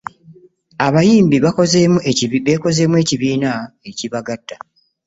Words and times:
Abayimbi 0.85 1.37
bekozeemu 1.45 2.95
ekibiina 3.01 3.51
ekibagatta. 3.89 4.55